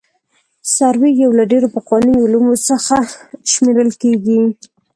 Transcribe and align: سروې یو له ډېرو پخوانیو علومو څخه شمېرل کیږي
سروې 0.75 1.11
یو 1.23 1.31
له 1.37 1.43
ډېرو 1.51 1.67
پخوانیو 1.75 2.23
علومو 2.25 2.55
څخه 2.69 2.95
شمېرل 3.51 3.89
کیږي 4.01 4.39